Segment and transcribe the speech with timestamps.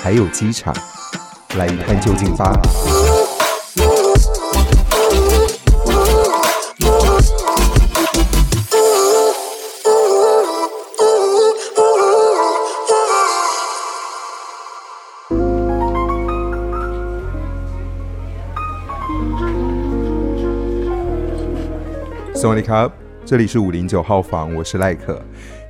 [0.00, 0.74] 还有机场，
[1.56, 2.52] 来一探究竟吧。
[22.34, 22.88] 萨瓦迪卡，
[23.26, 25.20] 这里是五零九号房，我是赖可。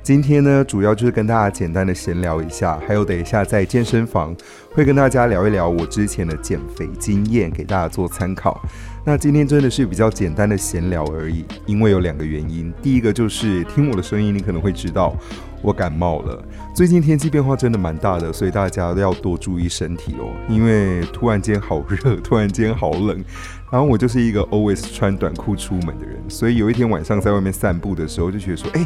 [0.09, 4.35] 今天呢，主要就是跟大家简单的闲聊一下，还有等一下在健身房
[4.73, 8.59] 会跟大家聊一聊我之前的减肥经验，给大家做参考。
[9.05, 12.73] 那今天真的是比较简单的闲聊而已，因为有两个原因。
[12.81, 15.15] 第一个就是听我的声音，你可能会知道
[15.61, 16.43] 我感冒了。
[16.73, 23.23] 最近天气变化真的蛮大的，所以大家都要多注意身体哦，因为突然间好热，突然间好冷。
[23.71, 28.83] 然后我就是一个 always 穿短裤出门的人，所以有一天晚上在外面散步的时候，就觉得说，哎。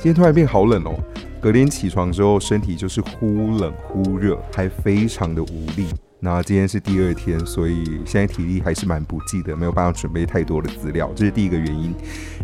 [0.00, 0.98] 今天突然变好冷哦，
[1.42, 5.88] 隔天起床之后身体就是忽冷忽热，还非常的无力。
[6.18, 11.94] 那今天是第二天，所以现在体力还是蛮不济的，没有办法准备太多的资料，这是第一个原因。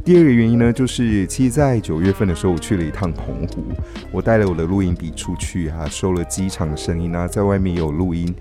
[0.05, 3.65] 第二个原因呢，就是其实在九月份的时候，我去了一趟澎湖，
[4.13, 8.35] 我带了我的录音笔出去啊，收了机场的声音啊，在外面有录音。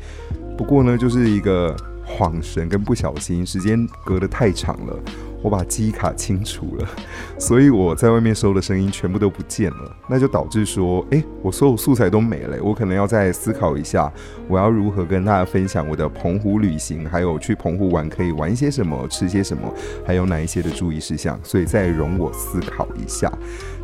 [0.57, 1.73] 不过呢，就是一个
[2.05, 4.99] 恍神跟不小心，时间隔得太长了。
[5.45, 6.89] 我把记忆卡清除了，
[7.37, 14.11] 所以我在外面收的声音全部都不见了，那就导致说，诶，我所有素材都没了，我可能要再思考一下，
[14.47, 19.71] 我要如何跟大家分享我的澎湖旅行，还有去澎湖玩可以玩些什么，吃些什么，
[20.03, 23.31] 还有哪一些的注意事项，所以再容我思考一下。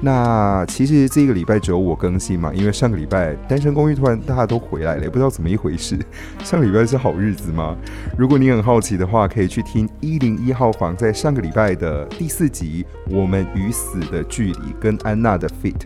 [0.04, 5.96] 那其实这个礼拜只有我更新嘛，因为上个礼拜单身公寓突然大家都回来了，也不知道怎么一回事。
[6.44, 7.78] 上个礼拜是好日子吗？
[8.18, 12.84] 如果你很好奇的话，可以去听一零一号房在上个礼拜的第四集
[13.16, 15.82] 《我们与死的距离》跟安娜的 Fit，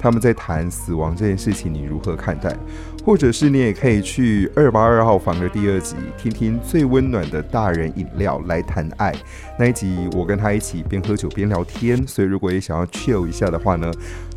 [0.00, 2.56] 他们在谈死亡这件事情，你如何看待？
[3.04, 9.14] 或者是你也可以去二八二号房的第二集，听听最温暖的大人饮料来谈爱。
[9.58, 13.90] 那一集我跟他一起边喝酒边聊天，所以如果也想要 chill 一下的话呢，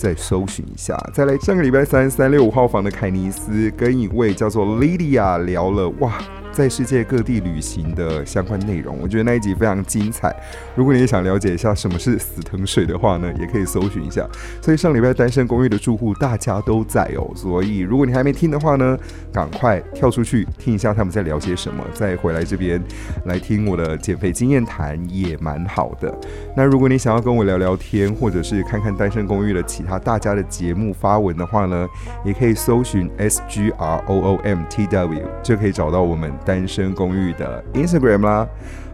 [0.03, 0.97] 再搜寻一下。
[1.13, 6.21] 再来上个礼拜三三六五号房的凯尼斯跟一位叫做 Lydia 聊了哇。
[6.51, 10.31] 在世界各地旅行的相关内容，我觉得那一集非常精彩。
[10.75, 14.23] 如果你也想了解一下什么是死藤水的话呢，也可以搜寻一下。
[14.61, 18.95] 所以上礼拜单身公寓的住户大家都在哦，所以如果你还没听的话呢，
[19.31, 22.79] 赶快跳出去听一下他们在聊些什么，再回来这边
[23.25, 26.15] 来听我的减肥经验谈也蛮好的。
[26.55, 31.87] 那如果你想要跟我聊聊天，或者是看看单身公寓的其他大家的节目发文的话呢，
[32.25, 36.33] 也可以搜寻 S G R O O M T W，就可以找到我们。
[36.45, 38.47] 单身公寓的 Instagram 啦，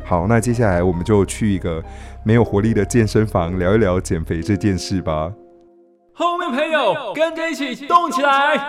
[0.06, 1.84] 好，那接下来我们就去一个
[2.24, 5.32] 没有活力的健身房聊一聊减肥这件事吧。
[6.14, 8.60] 后面朋友跟着一起动起来！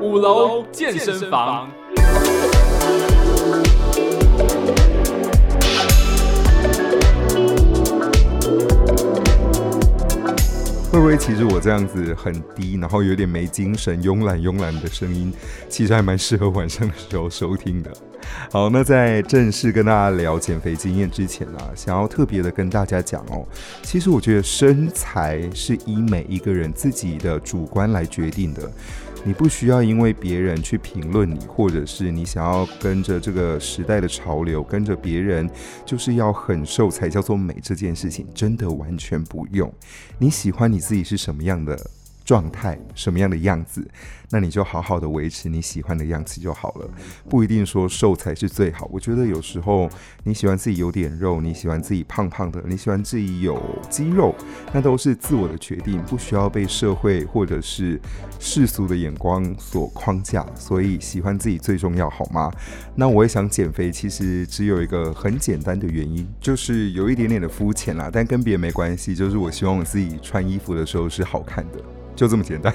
[0.00, 1.68] 五楼健身房。
[10.98, 15.32] 会不会其实我这样子很低，然后有点没精神、慵懒慵懒的声音，
[15.68, 17.92] 其实还蛮适合晚上的时候收听的。
[18.50, 23.46] 好，那在正式跟大家聊减肥经验之前啊，想要特别的跟大家讲哦，
[23.80, 28.68] 其实我觉得身材是以每一个人自己的主观来决定的。
[29.24, 35.48] 你不需要因为别人去评论你，或者是你想要跟着这个时代的潮流，跟着别人
[35.84, 39.70] 就是要很瘦才叫做美，这件事情真的完全不用。
[40.18, 41.78] 你喜欢你自己是什么样的
[42.28, 43.88] 状态，什么样的样子？
[44.30, 46.90] 那你就好好的维持你喜欢的样子就好了，
[47.30, 48.86] 不一定说瘦才是最好。
[48.92, 49.88] 我觉得有时候
[50.24, 53.58] 你喜欢自己有点肉，你喜欢自己胖胖的，你喜欢自己有
[53.88, 54.34] 肌肉，
[54.74, 57.98] 那都是自我的决定，不需要被社会或者是
[58.38, 60.44] 世俗的眼光所框架。
[60.54, 62.52] 所以喜欢自己最重要，好吗？
[62.94, 71.78] 那我也想减肥，其实只有一个很简单的原因，就是有一点点的肤浅啦，但跟别人没关系，就是我希望我自己穿衣服的时候是好看的，
[72.18, 72.74] 就这么简单。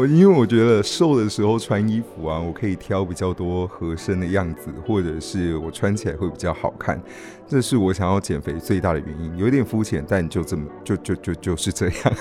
[0.00, 6.98] 我因为我觉得瘦的时候穿衣服啊，我可以挑比较多合身的样子，或者是我穿起来会比较好看。
[7.46, 12.14] 这是我想要减肥最大的原因，有一点肤浅，但就这么就就就就是这样。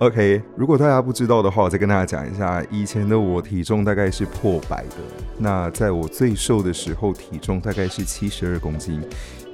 [0.00, 4.96] OK，如果大家不知道的话，我再跟大家讲一下，以前的我体重大概是破百的，
[5.38, 9.00] 那在我最瘦的时候，体重大概是七十二公斤。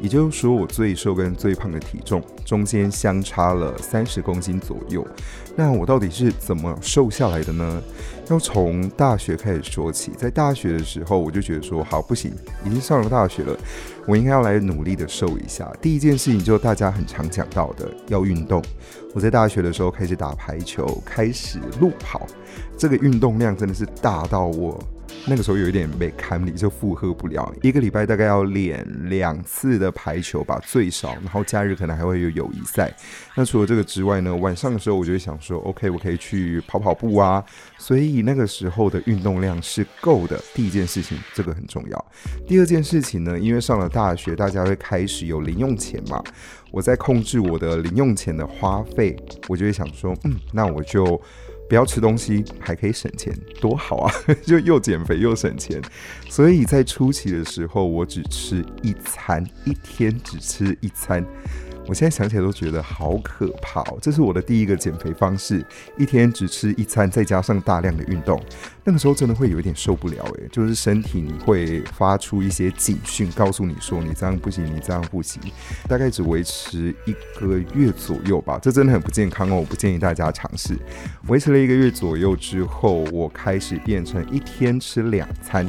[0.01, 5.07] 也就是说，我最瘦跟最胖的体重中间相差了三十公斤左右。
[5.55, 7.83] 那我到底是怎么瘦瘦下来的呢？
[8.31, 10.13] 要从大学开始说起。
[10.17, 12.33] 在大学的时候，我就觉得说，好，不行，
[12.65, 13.59] 已经上了大学了，
[14.07, 15.69] 我应该要来努力的瘦一下。
[15.81, 18.63] 第一件事情就是大家很常讲到的，要运动。
[19.15, 22.25] 我在大学的时候开始打排球，开始路跑，
[22.79, 24.81] 这个运动量真的是大到我。
[25.25, 27.55] 那个时候有一点被看理，就负荷不了。
[27.63, 31.13] 一个礼拜大概要练两次的排球吧，最少。
[31.23, 32.93] 然后假日可能还会有友谊赛。
[33.37, 37.45] 那除了这个之外呢，晚上的时候我就会想说，OK，我可以去跑跑步啊。
[37.79, 40.37] 所以那个时候的运动量是够的。
[40.55, 42.07] 第一件事情，这个很重要。
[42.49, 46.21] 第二件事情呢，因为上了大学，大家会开始有零用钱嘛。
[46.73, 49.17] 我在控制我的零用钱的花费，
[49.47, 51.21] 我就会想说，嗯，那我就。
[51.73, 54.13] 不要吃东西还可以省钱，多好啊！
[54.45, 55.81] 就又减肥又省钱。
[56.29, 61.25] 所以在初期的时候，我只吃一餐，一天只吃一餐。
[61.89, 63.99] 我现在想起来都觉得好可怕哦！
[64.01, 65.65] 这是我的第一个减肥方式，
[65.99, 68.41] 一天只吃一餐，再加上大量的运动。
[68.85, 75.43] 那个时候真的会有一点受不了诶，就是身体你会发出一些警讯，告诉你说你这样不行，你这样不行。
[75.89, 79.57] 大概只维持一个月左右吧，这真的很不健康哦！
[79.57, 80.79] 我不建议大家尝试。
[81.27, 85.69] 维持了一个月左右之后，我开始变成一天吃两餐，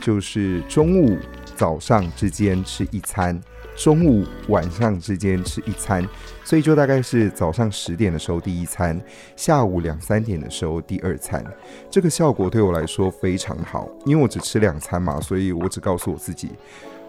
[0.00, 1.18] 就是中午、
[1.56, 3.40] 早上之间吃一餐。
[3.77, 6.07] 中午、晚上之间吃一餐，
[6.43, 8.99] 所以就大概是早上十点的时候第一餐，
[9.35, 11.43] 下午两三点的时候第二餐。
[11.89, 16.51] 这个效果对我来说非常好，因为我只吃两餐嘛，所以我只告诉我自己，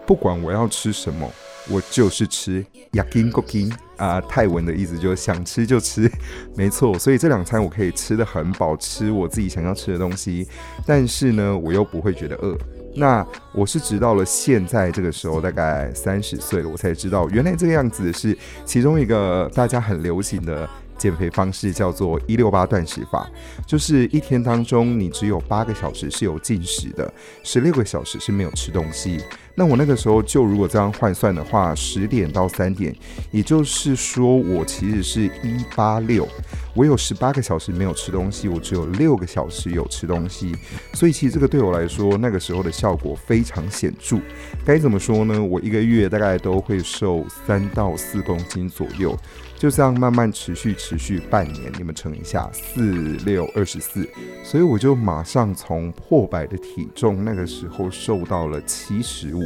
[0.07, 1.31] 不管我要吃什么，
[1.69, 2.65] 我就是吃。
[2.93, 6.11] やきんこきん啊，泰文的意思就是想吃就吃，
[6.55, 6.97] 没错。
[6.97, 10.47] 所以这两餐我可以吃得很饱，吃我自己想要吃的东西，
[10.85, 12.57] 但是呢，我又不会觉得饿。
[12.94, 20.68] 那我是直到了现在这个时候，大概三十岁了，我才知道原来这个样子是其中一个大家很流行的
[21.00, 23.26] 减肥方式，叫做一六八断食法，
[23.66, 27.10] 就是一天当中你只有八个小时是有进食的，
[27.42, 29.18] 十六个小时是没有吃东西。
[29.54, 32.94] 那我那个时候就如果这样换算的话，十点到三点，
[33.30, 36.28] 也就是说我其实是一八六，
[36.74, 40.54] 我有十八个小时没有吃东西，我只有六个小时有吃东西，
[40.92, 44.18] 所以其实这个对我来说那个时候的效果非常显著。
[44.64, 45.42] 该怎么说呢？
[45.42, 49.16] 我一个月大概都会瘦三到四公斤左右。
[49.60, 52.92] 就这样慢慢持续持续半年，你们乘一下，四
[53.26, 54.08] 六二十四，
[54.42, 59.42] 所以我就马上从破百的体重，那个时候瘦到了七十五。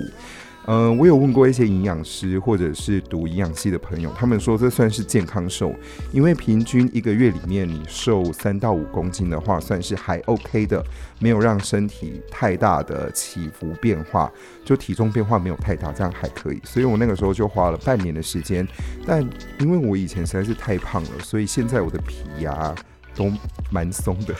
[0.66, 5.74] 嗯、我有问过一些营养师或者是读营养系的朋友，他们说这算是健康瘦，
[6.10, 10.82] 因为平均一个月里面你瘦三到五公斤的话，算是还 OK 的，
[11.18, 14.32] 没有让身体太大的起伏变化，
[14.64, 16.60] 就体重变化没有太大，这样还可以。
[16.64, 18.66] 所以我那个时候就花了半年的时间，
[19.06, 19.22] 但
[19.60, 22.74] 因为我以前实在是太胖了，所以现在我的皮呀、
[23.14, 23.30] 都
[23.70, 24.34] 蛮松的。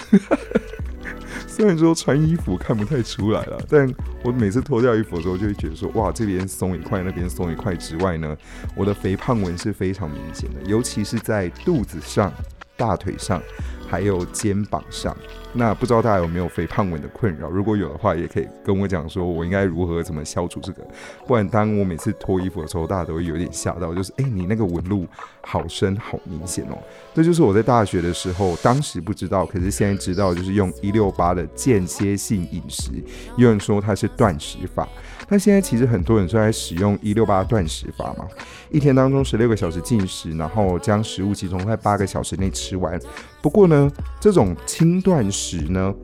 [1.55, 3.89] 虽然说穿衣服看不太出来了， 但
[4.25, 8.37] 我每次脱掉衣服的时候，就会觉得说，哇，这边松一块，那边松一块之外呢，
[8.75, 12.33] 我的肥胖纹是非常明显的，尤其是在肚子上、
[12.77, 13.41] 大腿上。
[13.87, 15.17] 还有肩膀上，
[15.57, 17.49] 那不知道大家有没有肥胖纹的困扰？
[17.49, 20.83] 如果有的话，也可以跟我讲，说我应该如何怎么消除这个。
[21.27, 25.07] 不然，当我每次脱衣服的时候，大家都会有点吓到，就是哎，你那个纹路
[25.43, 26.77] 好深，好明显哦。
[27.15, 32.91] 这就是我在大学的时候，当时不知道，可是现在知道，就是用一六八的间歇性饮食。
[33.37, 34.89] 有人说它是断食法，
[35.29, 38.27] 那现在其实很多人都在使用一六八断食法嘛，
[38.71, 42.99] 一天当中十六个小时进食，然后将食物集中在八个小时内吃完。
[43.41, 45.95] 不过呢，这种轻断食食呢，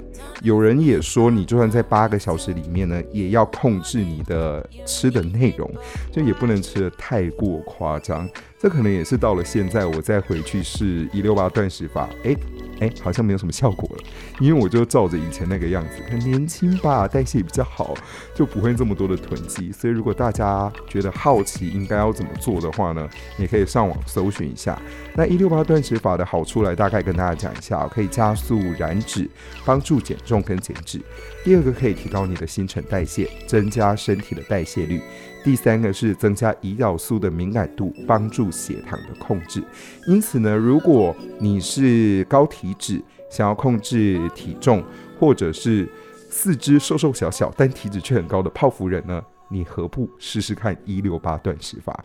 [0.42, 5.70] 有人也说，你就算在八个小时里面呢，也要控制你的吃的内容，
[6.12, 8.28] 就也不能吃得太过夸张。
[8.60, 12.36] 这可能也是到了现在，我再回去试一六八断食法，诶。
[12.80, 14.04] 哎，好像没有什么效果了，
[14.40, 17.94] 因为我就照着以前那个样子，很年轻吧，代谢比较好，
[18.34, 19.70] 就不会这么多的囤积。
[19.70, 23.06] 所以如果大家觉得好奇应该要怎么做的话呢，
[23.38, 24.80] 也可以上网搜寻一下。
[25.14, 29.28] 那一六八断食法的好处来大概跟大家讲一下，可以加速燃脂，
[29.66, 30.98] 帮助减重跟减脂。
[31.44, 35.02] 第二个可以提高你的新陈代谢，增加身体的代谢率。
[35.42, 39.62] 第三个是增加胰岛素的敏感度，帮助血糖的控制。
[40.06, 44.84] 因此呢，如果你是高体脂，想要控制体重，
[45.18, 45.88] 或者是
[46.30, 52.04] 四肢瘦瘦小小但体脂却很高的泡芙人呢，你何不试试看一六八断食法？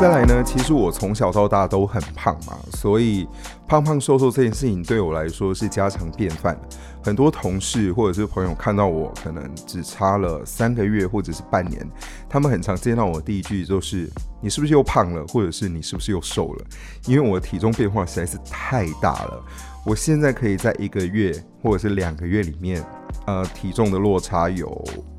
[0.00, 3.28] 再来呢，其实我从小到大都很胖嘛，所以
[3.68, 6.58] 胖胖瘦瘦这件事情对我来说是家常便饭。
[7.04, 11.86] 很多同事或者是朋友看到我可能只差了三个月或者是半年，
[12.30, 14.08] 他们很常见到我第一句就是
[14.40, 16.64] ：“你是不是又胖了？”或者是“你是不是又瘦了？”
[17.04, 19.44] 因为我的体重变化实在是太大了。
[19.84, 21.30] 我现在可以在一个月
[21.62, 22.82] 或者是两个月里面，
[23.30, 24.66] 呃，体重的落差有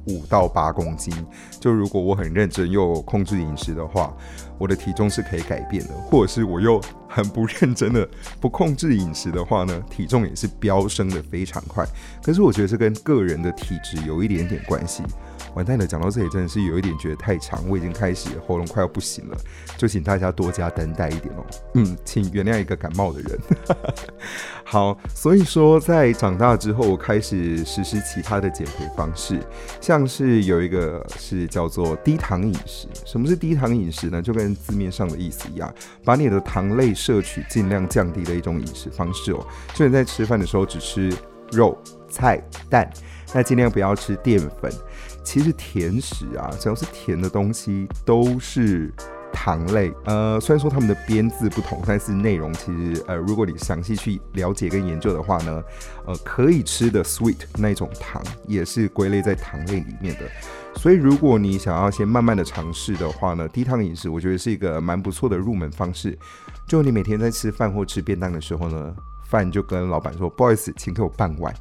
[0.08, 1.14] 五到八公斤。
[1.62, 4.14] 就如果我很认真又控制饮食的话。
[4.62, 8.08] 我的体重是可以改变的，或者是我又很不认真的
[8.40, 11.84] 不控制饮食的话呢，体重也是飙升的非常快。
[12.22, 15.02] 可是我觉得这跟个人的体质有一点点关系。
[15.54, 19.38] 完蛋了，讲到这里真的是有一点觉得太长，我已经开始喉咙快要不行了，
[19.78, 21.46] 就请大家多加担待一点哦。
[21.74, 23.40] 嗯，请原谅一个感冒的人。
[24.64, 29.40] 好，所以说在长大之后，我开始实施其他的减肥方式，
[29.82, 32.88] 像是有一个是叫做低糖饮食。
[33.06, 34.22] 什么是低糖饮食呢？
[34.22, 35.74] 就跟字面上的意思一样，
[36.06, 39.46] 把你的糖类摄取尽量降低的一种饮食方式哦。
[39.74, 41.12] 就你在吃饭的时候只吃
[41.52, 41.78] 肉、
[42.10, 42.90] 菜、蛋，
[43.34, 44.72] 那尽量不要吃淀粉。
[45.24, 48.94] 其实甜食啊，只要是甜的东西都是
[49.32, 49.94] 糖类。
[50.06, 55.64] 呃，虽然说它们的编制不同，但是内容其实呃，如果你详细去了解跟研究的话呢，
[56.06, 60.22] 呃，可以吃的 sweet 那种糖也是归类在糖类里面的。
[60.76, 66.18] 所以如果你想要先慢慢的尝试的话呢，低糖饮食我觉得是一个蛮不错的入门方式。
[66.66, 68.96] 就你每天在吃饭或吃便当的时候呢，
[69.30, 71.54] 饭就跟老板说，不好意思，请给我半碗。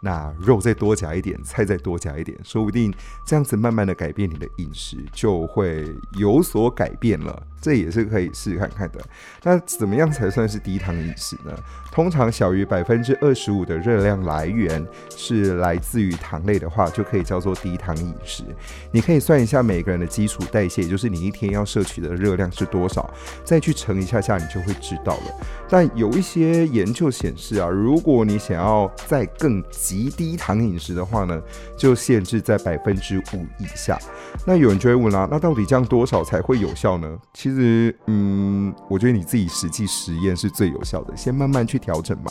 [0.00, 2.92] 那肉再多加一点，菜再多加一点，说不定
[3.26, 7.42] 这样子慢慢的改变你的饮食就会有所改变了。
[7.60, 9.00] 这也是可以试试看看的。
[9.42, 11.52] 那怎么样才算是低糖饮食呢？
[11.90, 18.44] 通常小于百分之二十五的热量来源是来自于糖类的话，就可以叫做低糖饮食。
[18.92, 23.12] 你可以算一下每个人的基础代谢，也就是你一天要摄取的热量是多少，
[23.42, 25.46] 再去乘一下下，你就会知道了。
[25.68, 31.40] 但有一些研究显示啊，如果你想要再更极低糖饮食的话呢，
[31.78, 33.98] 就限制在百分之五以下。
[34.46, 37.18] 那有人就会问啦，那到底这样多少才会有效呢？
[37.32, 42.30] 其实，嗯，我觉得你自己实际实验是最有效的，先慢慢去调整嘛。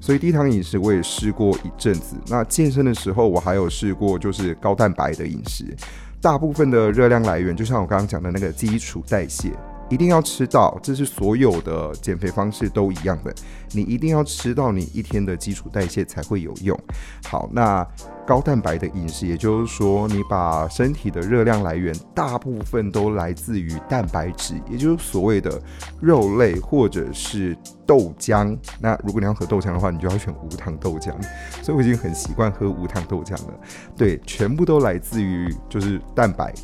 [0.00, 2.14] 所以低糖饮食我也试过一阵子。
[2.28, 5.76] 那健身的时候，我还有试过就是高蛋白的饮食。
[6.20, 9.50] 大部分的热量来源，就像我刚刚讲的那个基础代谢。
[9.92, 13.34] 一定要吃到，这是所有的减肥方式都一样的。
[13.72, 16.78] 你一定要吃到你一天的基础代谢才会有用。
[17.26, 17.86] 好，那
[18.26, 25.60] 高蛋白的饮食，也就是说，你把身体的热量来源大部分都来自于蛋白质，也就是所谓的
[26.00, 27.54] 肉类或者是
[27.86, 28.56] 豆浆。
[28.80, 31.12] 那如果你要喝豆浆的话，你就要选无糖豆浆。
[31.60, 33.60] 所以我已经很习惯喝无糖豆浆了。
[33.94, 36.54] 对，全部都来自于就是蛋白。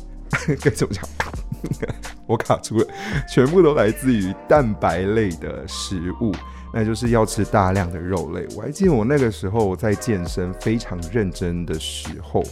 [0.61, 1.03] 该怎么讲？
[2.25, 2.87] 我卡住了，
[3.27, 6.31] 全部都来自于蛋白类的食物，
[6.73, 8.47] 那就是要吃大量的肉类。
[8.55, 12.43] 我还记得我那个时候在健身非常认真的时候，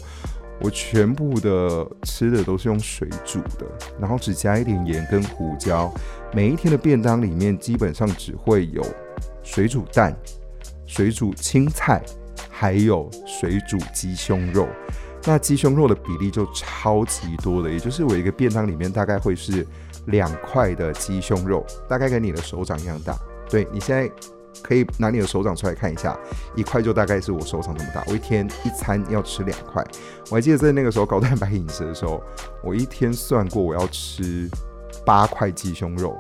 [0.59, 3.65] 我全部的吃的都是用水煮的，
[3.99, 5.93] 然后只加一点盐跟胡椒。
[6.33, 8.83] 每一天的便当里面基本上只会有
[9.43, 10.13] 水煮蛋、
[10.87, 12.01] 水煮青菜，
[12.49, 14.67] 还有水煮鸡胸肉。
[15.27, 19.67] 那鸡胸肉的比例就超级多的，也就是我一个便当里面大概会是
[20.05, 23.13] 两块的鸡胸肉，大概跟你的手掌一样大。
[23.49, 24.09] 对，你现在
[24.63, 26.17] 可以拿你的手掌出来看一下，
[26.55, 28.01] 一块就大概是我手掌这么大。
[28.07, 29.83] 我一天一餐要吃两块。
[30.29, 32.23] 我还记得在那个时候高蛋白饮食的时候，
[32.63, 34.49] 我一天算过我要吃
[35.05, 36.17] 八块鸡胸肉。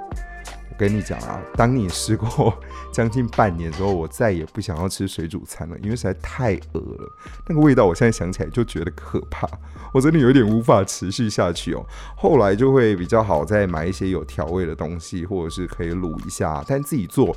[0.77, 2.53] 跟你讲啊，当你试过。
[2.91, 7.15] 将近半年之后，我再也不想要吃水煮餐了，因为实在太饿了。
[7.47, 9.47] 那个味道，我现在想起来就觉得可怕，
[9.93, 11.85] 我真的有点无法持续下去哦。
[12.15, 16.63] 后来就会比较好，再买一些有调味的东西，或者是可以卤一下。
[16.67, 17.35] 但自己做，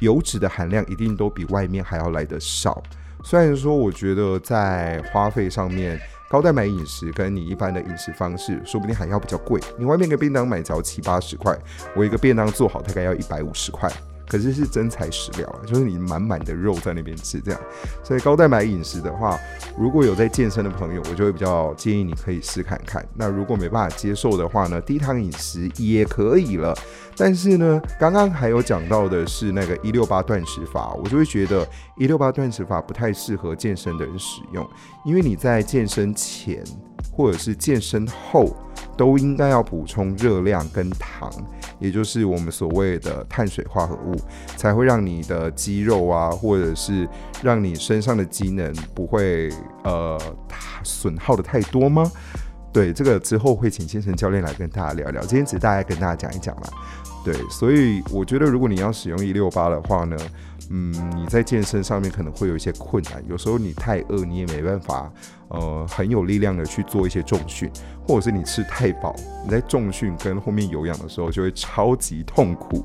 [0.00, 2.82] 油脂的含量一定都比外面还要来得少。
[3.22, 9.58] 虽然说，我觉得在花费上面，高蛋白饮食跟你一般的饮食方式，说不定还要比较贵。
[9.78, 11.58] 你外面个便当买只要七八十块，
[11.96, 13.90] 我一个便当做好大概要一百五十块。
[14.28, 17.60] 可是是真材实料啊，就是你满满的肉在那边吃这样。
[18.04, 19.38] 所以高蛋白饮食的话，
[19.78, 23.04] 如果有在健身的朋友，我就会比较建议你可以试看看。
[23.14, 26.76] 那如果没办法接受的话呢，低糖饮食也可以了。
[27.16, 31.66] 但是呢，刚刚还有讲到的是那个一六八断食法，我就会觉得
[31.96, 34.64] 一六八断食法不太适合健身的人使用，
[35.04, 36.62] 因为你在健身前
[37.18, 38.56] 或者是健身后
[38.96, 41.28] 都应该要补充热量跟糖，
[41.80, 44.14] 也就是我们所谓的碳水化合物，
[44.56, 47.08] 才会让你的肌肉啊，或者是
[47.42, 49.50] 让你身上的机能不会
[49.82, 50.16] 呃
[50.84, 52.08] 损耗的太多吗？
[52.72, 56.70] 对，这个之后会请健身教练来跟大家聊聊，今天只是大概跟大家讲一讲啦。
[57.24, 60.16] 对，所以我觉得，如果你要使用一六八的话呢，
[60.70, 63.22] 嗯，你在健身上面可能会有一些困难。
[63.28, 65.10] 有时候你太饿，你也没办法，
[65.48, 67.70] 呃，很有力量的去做一些重训，
[68.06, 69.14] 或者是你吃太饱，
[69.44, 72.84] 你在重训跟后面有氧的时候就会超级痛苦。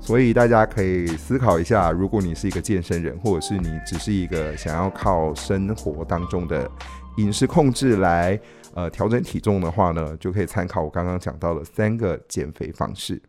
[0.00, 6.70] 所以大家可以思考一下，如果你是一个健身人，或者是你只是一个想要靠生活当中的
[7.16, 8.38] 饮食控制来
[8.74, 13.20] 呃调整体重的话呢，就可以参考我刚刚讲到的三个减肥方式。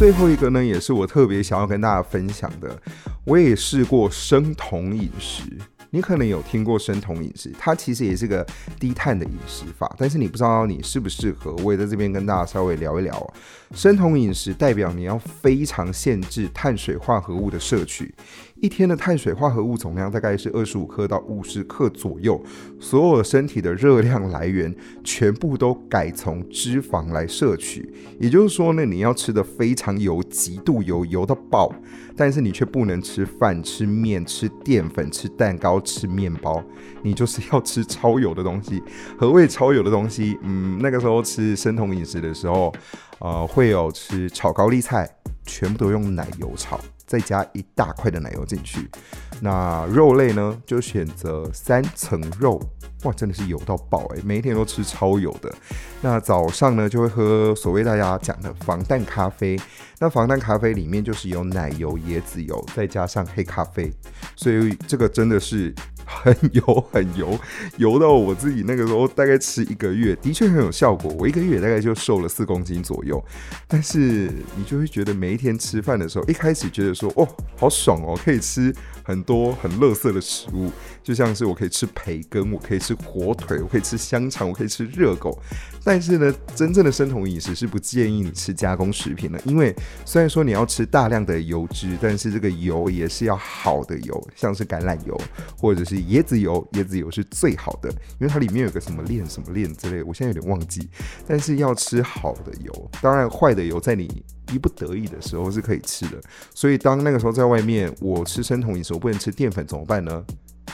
[0.00, 2.74] 最后一个呢，也是我特别想要跟大家分享的。
[3.26, 5.42] 我也试过生酮饮食，
[5.90, 8.42] 你可能有听过生酮饮食，它其实也是个
[8.78, 11.54] 低碳的饮食法，但是你不知道你适不适合。
[11.56, 13.34] 我也在这边跟大家稍微聊一聊。
[13.74, 18.14] 生酮饮食代表你要非常限制碳水化合物的摄取。
[18.60, 22.38] 一天的碳水化合物总量大概是二十五克到五十克左右，
[22.78, 27.90] 所有身体的热量来源全部都改从脂肪来摄取。
[28.18, 31.72] 也就是说呢，你要吃的非常油，极度油，油到爆，
[32.14, 36.62] 但是你却不能吃饭、吃面、吃淀粉、吃蛋糕、吃面包，
[37.02, 38.82] 你就是要吃超油的东西。
[39.18, 40.38] 何谓超油的东西？
[40.42, 42.70] 嗯，那个时候吃生酮饮食的时候，
[43.20, 45.08] 呃，会有吃炒高丽菜，
[45.46, 46.78] 全部都用奶油炒。
[47.10, 48.88] 再加一大块的奶油进去，
[49.40, 52.62] 那肉类呢，就选择三层肉，
[53.02, 55.52] 哇，真的是油到爆诶，每一天都吃超油的。
[56.00, 59.58] 那早上呢，就会喝所谓大家讲的防弹咖啡，
[59.98, 63.92] 那防弹咖啡里面就是有奶油、椰子油，再加上黑咖啡，
[64.36, 65.74] 所以这个真的是。
[66.22, 66.62] 很油
[66.92, 67.38] 很油，
[67.78, 71.14] 油到我自己那个时候大概吃一个月，的确很有效果。
[71.18, 73.22] 我一个月大概就瘦了四公斤左右。
[73.66, 80.70] 但是你就会觉得每一天吃饭的时候，一开始觉得说哦，好爽哦，可以吃很多很垃圾的食物，
[81.02, 85.36] 就像是我可以吃培根，我可以吃火腿，我可以吃香肠，我可以吃热狗。
[85.82, 95.18] 但是呢，真正的生酮饮食是不建议你吃加工食品的，因为虽然说你要吃大量的油脂，但是这个油也是要好的油，像是橄榄油
[95.56, 100.88] 或者是椰子油，椰子油是最好的，因为它里面有个什么链什么链之类，我现在有点忘记。
[101.26, 106.20] 但是要吃好的油，当然坏的油在你逼不得已的时候是可以吃的。
[106.54, 110.24] 所以当那个时候在外面，我吃生酮饮食，我不能吃淀粉怎么办呢？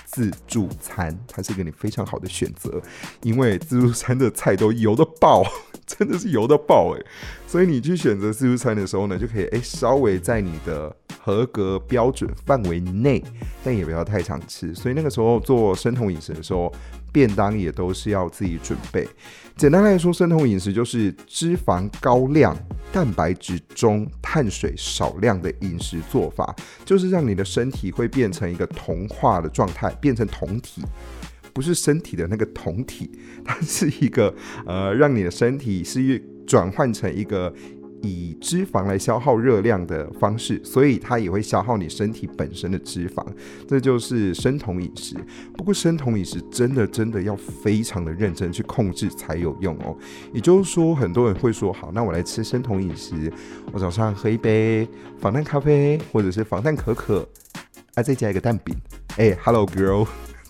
[0.04, 2.80] 自助餐，它是一个你非常好的选择，
[3.22, 5.44] 因为自助餐的菜都油得爆，
[5.86, 7.06] 真的是油得爆诶。
[7.46, 10.94] 所以你去选择自助餐的时候呢，就可以诶稍微在你的
[11.26, 13.20] 合格标准范围内，
[13.64, 14.72] 但也不要太常吃。
[14.72, 16.72] 所以那个时候做生酮饮食的时候，
[17.10, 19.08] 便当也都是要自己准备。
[19.56, 22.56] 简单来说，生酮饮食就是脂肪高量、
[22.92, 30.80] 蛋白质中、碳水少量的饮食做法，就是让你的身体会变成一个同化的状态，变成酮体，
[31.52, 33.10] 不是身体的那个酮体，
[33.44, 34.32] 它是一个
[34.64, 37.52] 呃，让你的身体是转换成一个。
[38.02, 43.24] 以脂肪来消耗热量的方式，所以它也会消耗你身体本身的脂肪，
[43.66, 45.16] 这就是生酮饮食。
[45.56, 49.96] 不过生酮饮食真的真的要非常的认真去控制才有用哦。
[50.32, 53.32] 也就是说，很多人会说，好，那我来吃生酮饮食，
[53.72, 57.28] 我早上喝一杯防弹咖啡或者是防弹可可，
[57.94, 58.74] 啊，再加一个蛋饼。
[59.16, 60.06] 哎，Hello girl。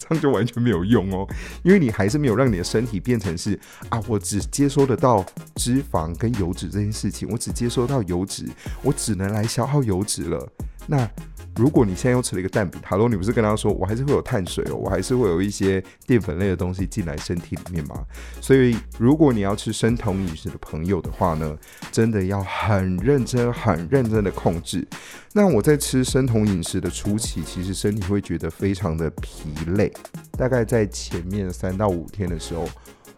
[0.09, 1.27] 这样就完全没有用哦，
[1.63, 5.25] 因为你还是没有让你的身体变成是啊，我只接收得到
[5.57, 8.47] 脂肪跟油脂这件事情，我只接收到油脂，
[8.83, 10.49] 我只能来消耗油脂了。
[10.87, 11.09] 那
[11.57, 18.05] 如果你现在又吃了一个蛋饼，哈喽，你不是跟他说我还是会有碳水哦，我还是会有一些淀粉类的东西进来身体里面吗？
[18.41, 21.57] 所以如果你要吃生酮饮食的朋友的话呢，
[21.91, 24.87] 真的要很认真、很认真的控制。
[25.33, 29.93] 那我在吃生酮饮食的初期，其实身体会觉得非常的疲累，
[30.33, 32.69] 大概在前面三到五天的时候，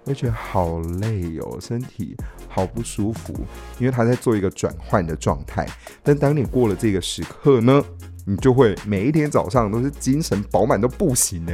[0.05, 2.17] 会觉得好累哦，身体
[2.49, 3.35] 好不舒服，
[3.79, 5.67] 因为他在做一个转换的状态。
[6.03, 7.85] 但当你过了这个时刻呢，
[8.29, 11.53] 你就会每一天早上都是精神饱满到不行呢。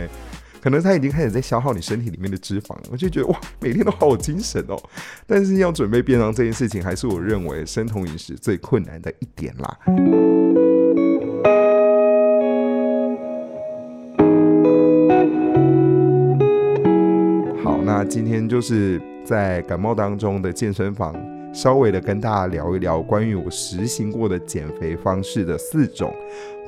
[0.60, 4.76] 可能它已经开始在消耗你身体里面的脂肪，我就觉得哇，每天都好精神哦。
[5.24, 9.78] 但是要准备便当这件事情，还是我认为生酮饮食最困难的一点啦。
[17.62, 21.14] 好，那今天就是在感冒当中的健身房，
[21.54, 26.12] 稍微的跟大家聊一聊关于我实行过的减肥方式的四种，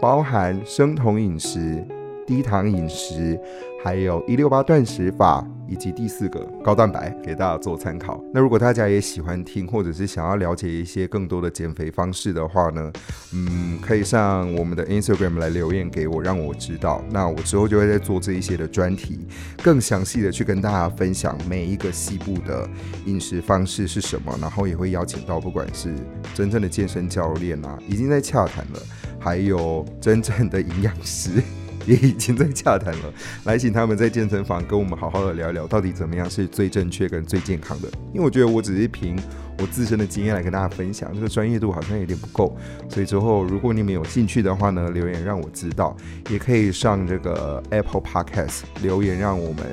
[0.00, 1.84] 包含生酮饮食、
[2.24, 3.38] 低糖饮食，
[3.86, 8.20] 还有一六八断食法，以及第四个高蛋白，给大家做参考。
[8.34, 12.92] 那如果大家也喜欢听，或者是想要了解一些更多的减肥方式的话呢，
[13.32, 17.00] 嗯，可以上我们的 Instagram 来留言给我，让我知道。
[17.12, 19.28] 那我之后就会再做这一些的专题，
[19.62, 22.68] 更详细的去跟大家分享每一个细部的
[23.04, 25.94] 饮食方式是什么，然后也会邀请到不管是
[26.34, 28.80] 真正的健身教练啊，已经在洽谈了，
[29.20, 31.40] 还有真正的营养师。
[31.86, 33.12] 也已经在洽谈了，
[33.44, 37.88] 来请他们在健身房跟我们好好的聊一聊，到底怎么样是最正确跟最健康的。
[38.12, 39.16] 因为我觉得我只是凭
[39.58, 42.56] 我自身的经验来跟大家分享，这个专业度好像有点不够。
[42.88, 45.96] 所以之后如果你们有兴趣的话呢，留言让我知道，
[46.28, 49.64] 也可以上这个 Apple Podcast 留言，让我们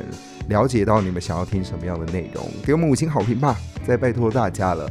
[0.49, 4.89] 了解到你们想要听什么样的内容，给我们五星好评吧，再拜托大家了。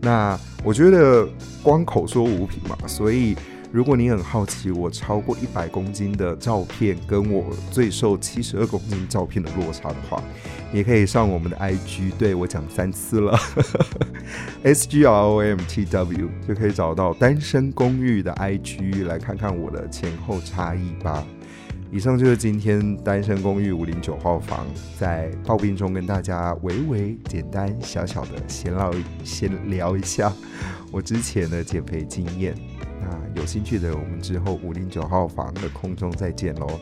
[0.00, 1.26] 那我觉得
[1.62, 3.36] 光口说无凭嘛，所以。
[3.74, 10.22] 如果你很好奇我超过一百公斤的照片跟我最瘦七十二公斤照片的落差的话，
[10.72, 13.36] 也可以上我们的 IG，对，我讲三次了，
[14.62, 21.26] S G R O M T W 就可以找到单身公寓的 IG 来看看我的前后差异吧。
[21.90, 24.64] 以上就是今天单身公寓五零九号房
[24.96, 30.32] 在炮兵中跟大家微微简单小小的闲聊闲聊一下
[30.92, 32.54] 我之前的减肥经验。
[33.04, 36.80] 那有兴趣的，我们之后五零九号房的空中再见喽。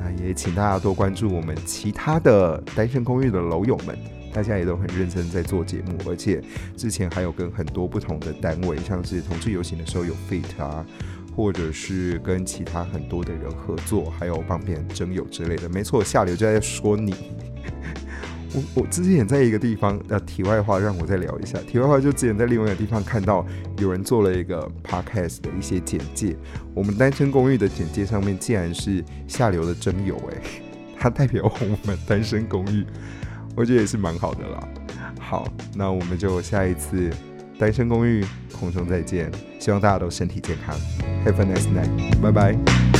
[0.00, 3.98] 那也请大家多关注我们其他的单身公寓的楼友们，
[4.32, 6.42] 大家也都很认真在做节目，而且
[6.76, 10.86] 之前还有跟很多不同的单位，像是同志游行的时候有 fit 啊，
[11.36, 15.68] 或者是跟其他很多的人合作，还有帮别人征友之类的。
[15.68, 17.14] 没错，下流就在说你。
[18.54, 21.58] 我我之前也在一个地方，呃，题外话让我再聊一下。
[21.60, 23.46] 题外话就之前在另外一个地方看到
[23.78, 26.36] 有人做了一个 podcast 的一些简介，
[26.74, 30.40] 我们单身公寓的简介上面竟然是下流的征友，哎，
[30.98, 32.86] 它代表我们单身公寓，
[33.54, 34.68] 我觉得也是蛮好的啦。
[35.20, 37.10] 好，那我们就下一次
[37.58, 38.24] 单身公寓
[38.58, 40.74] 空中再见，希望大家都身体健康
[41.26, 42.97] ，Have a nice night，拜拜。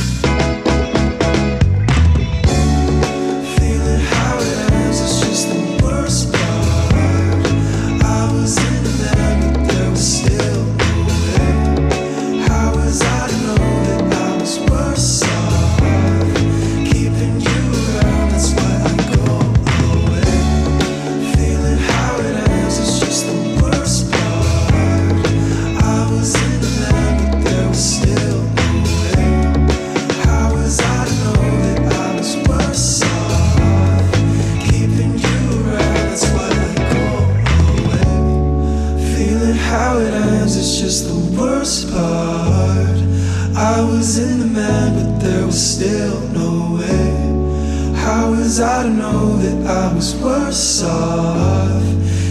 [48.59, 51.81] Cause I don't know that I was worse off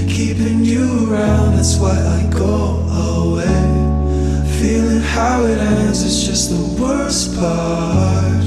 [0.07, 4.61] Keeping you around, that's why I go away.
[4.61, 8.45] Feeling how it ends is just the worst part.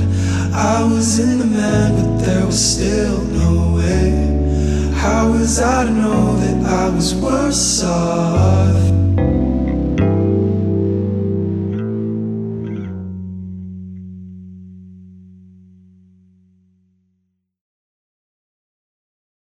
[0.54, 4.94] I was in the man, but there was still no way.
[4.94, 9.21] How was I to know that I was worse off?